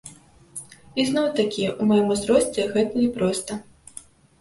[1.01, 3.63] І зноў-такі ў маім узросце гэта няпроста.